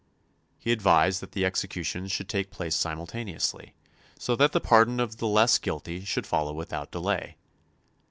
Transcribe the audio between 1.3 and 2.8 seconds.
the executions should take place